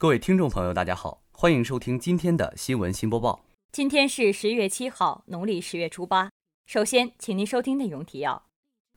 [0.00, 3.44] 各位听众朋友，大家好，欢迎收听今天的新闻新播报。
[3.72, 6.30] 今天是十月七号，农历十月初八。
[6.66, 8.44] 首先，请您收听内容提要：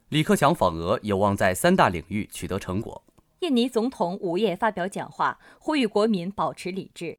[0.09, 3.03] 李克强访俄有望在三大领域取得成果。
[3.39, 7.17] 印尼总统午夜发表讲话，呼吁国民保持理智。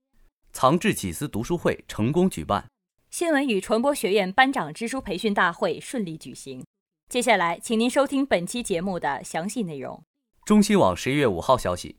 [0.52, 2.64] 藏智启思读书会成功举办。
[3.10, 6.64] 新闻与传播学院班长支书培训大会顺利举行。
[7.08, 10.00] 接下来，请您收听本期节目的详细内容。
[10.44, 11.96] 中新网十一月五号消息。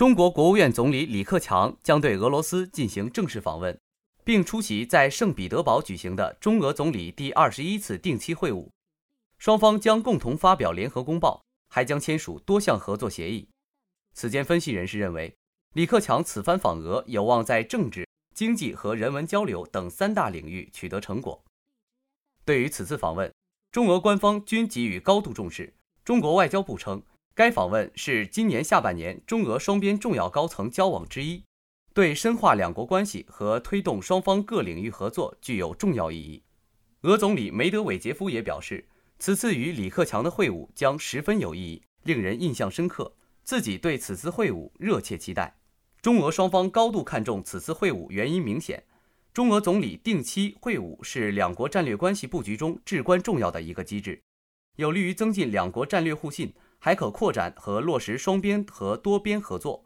[0.00, 3.78] 中国国务院总理李克强将对俄罗斯进行正式访问，
[4.24, 8.66] 并出席在圣彼得堡举行的中俄总理第二十一次定期会晤。
[9.36, 13.46] 双方将共同发表联合公报，还将签署多项合作协议。
[14.14, 15.36] 此间分析人士认为，
[15.74, 21.44] 李克强此番访俄有望在政治、经济和人文交流等三大领域取得成果。
[22.46, 23.30] 对于此次访问，
[23.70, 25.74] 中俄官方均给予高度重视。
[26.02, 27.02] 中国外交部称。
[27.40, 31.42] 该访问是今年下半年中俄双边重要高层交往之一，
[31.94, 36.42] 对深化两国关系和推动双方各领域合作具有重要意义。
[37.00, 38.86] 俄总理梅德韦杰夫也表示，
[39.18, 43.10] 此次与李克强的会晤将十分有意义，令人印象深刻，
[43.42, 45.56] 自己对此次会晤热切期待。
[46.02, 48.84] 中俄双方高度看重此次会晤，原因明显，
[49.32, 54.20] 中俄总理定期会晤是两国战略关系布局中至关重要的一个机制，
[54.76, 56.52] 有利于增进两国战略互信。
[56.80, 59.84] 还可扩展和落实双边和多边合作，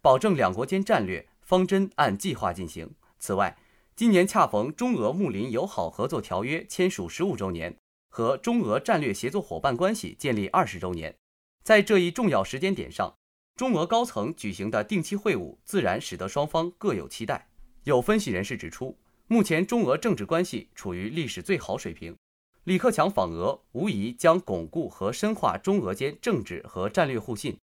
[0.00, 2.94] 保证两国间战略方针按计划进行。
[3.18, 3.56] 此外，
[3.94, 7.76] 今年恰逢中俄睦邻友好合作条约签署十五周年
[8.10, 11.14] 和中俄战略协作伙伴关系建立二十周年，
[11.62, 13.14] 在这一重要时间点上，
[13.54, 17.48] 中俄高层举行的定期会晤自然使得双方各有期待。
[17.84, 22.16] 有分析人士指出，目前中俄政治关系处于历史最好水平。
[22.64, 27.58] 李克强访俄无疑将巩固和深化中俄间政治和战略互信，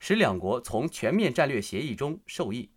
[0.00, 2.68] 使两国从全面战略协议中受益。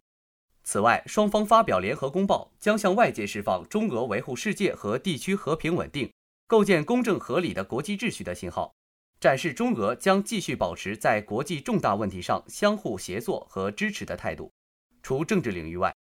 [0.64, 6.14] 此外，双方发表联合公报，将向外界释放中俄维护世界和地区和平稳定、
[6.46, 8.72] 构建公正合理的国际秩序的信号，
[9.20, 14.52] 展示中俄将继续保持在国际重大问题上相互协作和支持的态度。
[15.02, 15.92] 除政治领域外，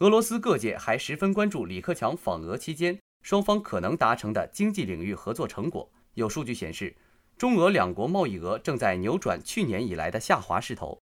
[0.00, 3.00] 俄罗斯各界还十分关注李克强访俄期间。
[3.22, 6.94] 双方可能达成的经济领域合作成果，有数据显示，
[7.38, 11.00] 中俄两国贸易额正在扭转去年以来的下滑势头，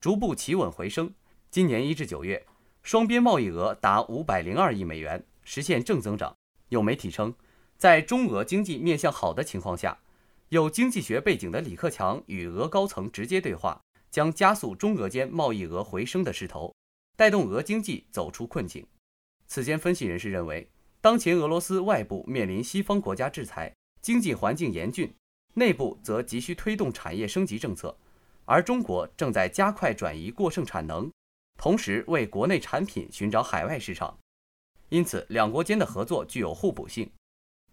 [0.00, 1.12] 逐步企稳回升。
[1.50, 2.46] 今年一至九月，
[2.82, 6.34] 双边贸易额达五百零二亿美元，实现正增长。
[6.68, 7.34] 有媒体称，
[7.76, 9.98] 在中俄经济面向好的情况下，
[10.50, 16.74] 有经济学背景的李克强与俄高层直接对话，将加速中俄间贸易额回升的势头，
[17.16, 18.86] 带动俄经济走出困境。
[19.46, 20.68] 此间分析人士认为。
[21.02, 25.12] 当前俄罗斯外部面临西方国家制裁，经济环境严峻，
[25.54, 27.98] 内部则急需推动产业升级政策，
[28.44, 31.10] 而中国正在加快转移过剩产能，
[31.58, 34.16] 同时为国内产品寻找海外市场。
[34.90, 37.10] 因此，两国间的合作具有互补性。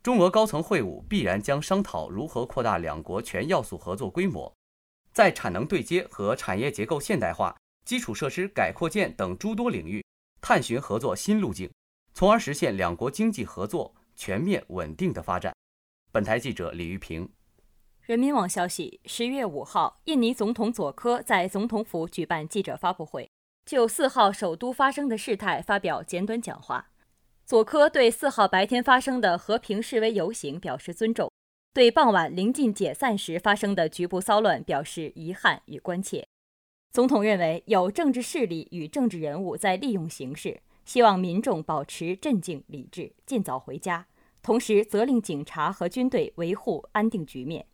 [0.01, 4.51] 中俄高层会晤必然将商讨如何扩大两国全要素合作规模，
[5.13, 10.03] 在产能对接和产业结构现代化、基础设施改扩建等诸多领域
[10.41, 11.69] 探寻合作新路径。
[12.19, 15.56] 从而实现两国经济合作全面稳定的发展。
[16.12, 17.30] 本台记者李玉平。
[18.02, 23.31] 人民网消息：十月五号，印尼总统佐科在总统府举办记者发布会，
[23.66, 26.90] 就四号首都发生的事态发表简短讲话。
[27.46, 31.31] 佐科对四号白天发生的和平示威游行表示尊重，
[31.74, 36.28] 对傍晚临近解散时发生的局部骚乱表示遗憾与关切。
[36.91, 40.59] 总统认为，有政治势力与政治人物在利用形势。
[40.89, 44.07] 希望民众保持镇静理智，尽早回家。
[44.41, 47.67] 同时，责令警察和军队维护安定局面。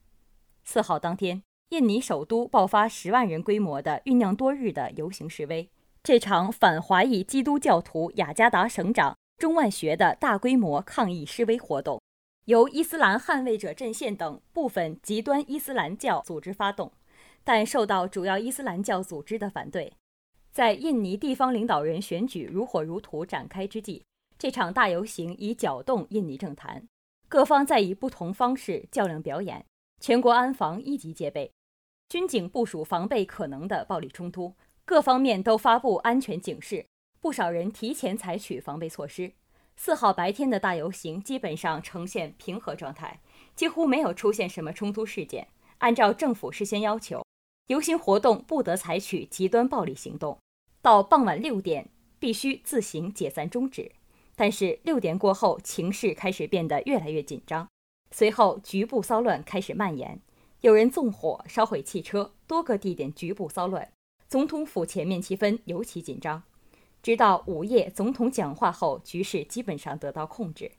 [0.65, 5.69] 四号当天，印尼首都爆发十万人规模的酝酿多日的游行示威。
[6.03, 12.01] 这场反华裔基督教徒雅加达省长中万学的大规模抗议示威活动，
[12.47, 16.91] 由伊斯兰捍卫者阵线等部分极端伊斯兰教组织发动，
[17.45, 19.94] 但受到主要伊斯兰教组织的反对。
[20.56, 24.04] 在印尼地方领导人选举如火如荼展开之际，
[24.40, 26.88] 这场大游行已搅动印尼政坛，
[27.28, 29.66] 各方在以不同方式较量表演。
[30.00, 31.52] 全国安防一级戒备，
[32.07, 34.56] 军警部署防备可能的暴力冲突，
[34.86, 36.86] 各方面都发布安全警示，
[37.19, 39.34] 不少人提前采取防备措施。
[39.75, 43.19] 四号白天的大游行基本上呈现平和状态，
[43.56, 45.50] 几乎没有出现什么冲突事件。
[45.80, 47.25] 按照政府事先要求，
[47.68, 50.40] 游行活动不得采取极端暴力行动。
[50.85, 51.89] 到傍晚六点
[52.19, 53.91] 必须自行解散终止，
[54.35, 57.67] 但是六点过后情势开始变得越来越紧张，
[58.11, 60.21] 随后局部骚乱开始蔓延，
[60.61, 63.91] 有人纵火烧毁汽车，多个地点局部骚乱，
[64.27, 66.43] 总统府前面气氛尤其紧张。
[67.01, 70.71] 直到午夜，总统讲话后，局势基本上得到控制。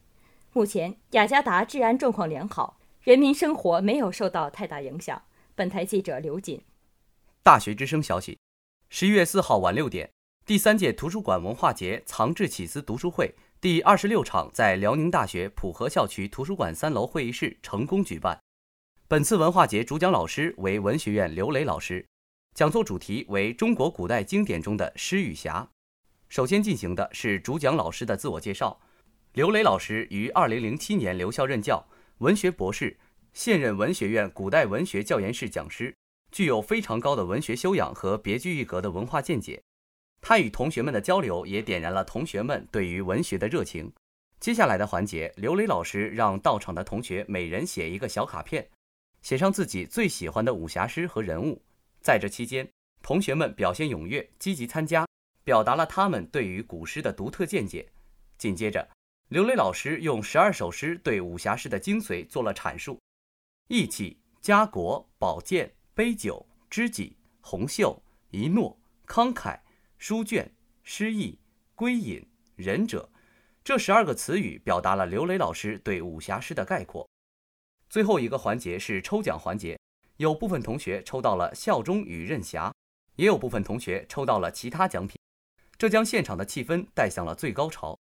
[0.53, 5.21] 目前，雅加达治安状况良好，人民生活没有受到太大影响。
[5.53, 6.61] 本台记者刘锦。
[7.43, 8.37] 大学之声消息：
[8.89, 10.09] 十一月四号晚六点，
[10.45, 18.39] 第三届图书馆文化节藏智启思读书会第二十六场在辽宁大学普河校区图书馆三楼会议室成功举办。
[19.09, 22.07] 本次文化节主讲老师为文学院刘磊老师，
[22.55, 25.69] 讲座主题为中国古代经典中的诗与侠。
[26.29, 28.79] 首先进行的是主讲老师的自我介绍。
[29.33, 31.85] 刘磊老师于二零零七年留校任教，
[32.19, 32.97] 文学博士，
[33.33, 35.93] 现任文学院古代文学教研室讲师，
[36.37, 39.59] 具有非常高的文学修养和别具一格的文化见解。
[40.21, 43.91] 他与同学们的交流也点燃了同学们对于文学的热情。
[44.39, 48.69] 接下来的环节，刘磊老师让到场的同学每人写一个小卡片，
[49.23, 51.59] 写上自己最喜欢的武侠诗和人物。
[52.01, 52.69] 在这期间，
[53.01, 55.07] 同学们表现踊跃，积极参加。
[55.43, 57.89] 表达了他们对于古诗的独特见解。
[58.37, 58.87] 紧接着，
[59.29, 62.99] 刘磊老师用十二首诗对武侠诗的精髓做了阐述：
[63.69, 67.99] 义气、家国、宝剑、杯酒、知己、红袖、
[68.29, 68.77] 一诺、
[69.07, 69.59] 慷慨、
[69.97, 70.47] 书卷、
[70.83, 71.39] 诗意、
[71.73, 72.23] 归隐、
[72.55, 73.09] 仁者，
[73.63, 77.09] 这十二个词语表达了刘磊老师对武侠诗的概括。
[77.89, 79.75] 最后一个环节是抽奖环节，
[80.17, 82.71] 有部分同学抽到了效忠与任侠，
[83.15, 85.19] 也有部分同学抽到了其他奖品。
[85.79, 87.97] 这将现场的气氛带向了最高潮。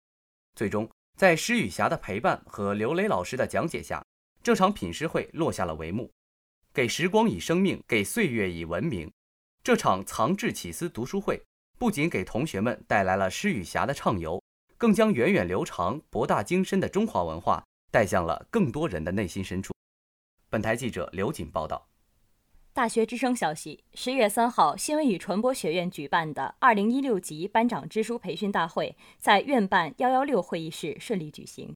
[0.55, 4.03] 最终，在施雨霞的陪伴和刘磊老师的讲解下，
[4.43, 6.11] 这场品诗会落下了帷幕。
[6.75, 9.13] 给时光以生命，给岁月以文明。
[9.63, 11.43] 这场藏智启思读书会
[11.79, 14.43] 不仅给同学们带来了诗与侠的畅游，
[14.79, 19.75] 更将源远流长、博大精深的中华文化带向了更多人的内心深处。
[20.49, 21.89] 本台记者刘锦报道。
[22.73, 31.75] 大学之声消息：十月三号，新闻与传播学院举办的二零一六级班长支书培训大会在院办幺幺六会议室顺利举行。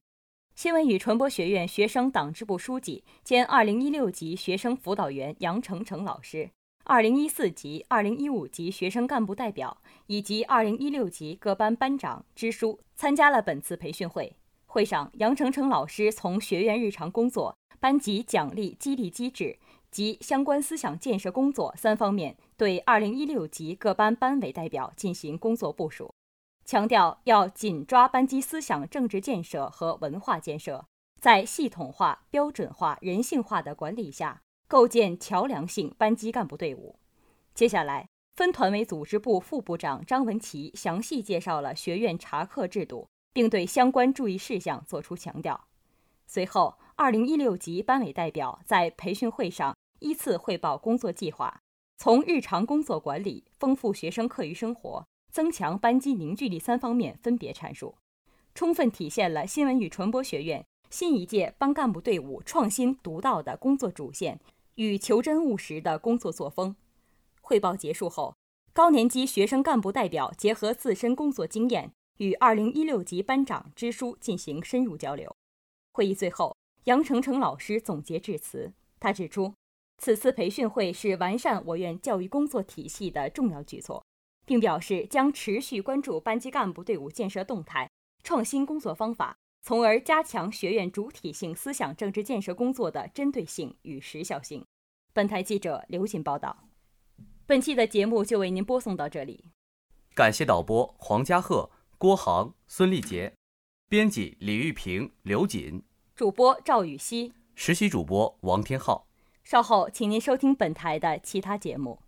[0.57, 6.49] 新闻与传播学院学生党支部书记兼二零一六级学生辅导员杨成成老师、
[6.83, 9.77] 二零一四级、二零一五级学生干部代表
[10.07, 14.35] 以及二零一六级各班班长、支书参加了本次培训会。
[14.65, 19.59] 会上，杨成成老师从学院日常工作、班级奖励激励机制。
[19.91, 26.11] 及相关思想建设工作三方面，对二零一六级各班班委代表进行工作部署，
[26.67, 30.85] 强调要紧抓班级思想政治建设和文化建设，
[31.17, 36.99] 在系统化、标准化、人性化的管理下，构建桥梁性班级干部队伍。
[37.53, 45.69] 接下来，分团委组织部副部长张文琪详细介绍了学院查课制度，并对相关注意事项作出强调。
[46.25, 51.61] 随后，二零一六级班委代表在培训会上依次汇报工作计划，
[51.95, 55.05] 从日常工作管理、丰富学生课余生活、
[55.37, 57.93] 增强班级凝聚力三方面分别阐述，
[58.55, 64.39] 充分体现了新闻与传播学院新一届班干部队伍创新独到的工作主线
[64.77, 66.75] 与求真务实的工作作风。
[67.39, 68.35] 汇报结束后，
[68.73, 75.35] 高年级学生干部代表结合自身工作经验，与二零一六级班长、支书进行深入交流。
[75.91, 78.73] 会议最后，杨成成老师总结致辞。
[78.99, 79.53] 他指出，
[79.99, 84.03] 此次培训会是完善我院教育工作体系的重要举措，
[84.47, 87.91] 并表示将持续关注班级干部队伍建设动态，
[88.23, 94.65] 创新工作方法，从而加强学院主体性思想政治建设工作的针对性与时效性。
[95.11, 96.63] 本台记者刘锦报道。
[97.45, 99.45] 本期的节目就为您播送到这里，
[100.15, 103.33] 感谢导播黄家鹤、郭航、孙立杰。
[103.89, 105.83] 编辑李玉平、刘锦，
[106.15, 109.07] 主播赵雨熙，实习主播王天浩。
[109.43, 111.99] 稍后，请您收听本台的其他节目。